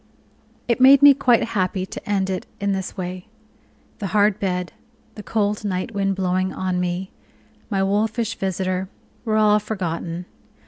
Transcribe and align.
It 0.67 0.81
made 0.81 1.03
me 1.03 1.13
quite 1.13 1.43
happy 1.43 1.85
to 1.85 2.09
end 2.09 2.31
it 2.31 2.47
in 2.59 2.71
this 2.71 2.97
way. 2.97 3.27
The 3.99 4.07
hard 4.07 4.39
bed, 4.39 4.73
the 5.13 5.21
cold 5.21 5.63
night 5.63 5.93
wind 5.93 6.15
blowing 6.15 6.51
on 6.51 6.79
me, 6.79 7.11
my 7.69 7.83
wolfish 7.83 8.33
visitor, 8.33 8.89
were 9.25 9.37
all 9.37 9.59
forgotten. 9.59 10.25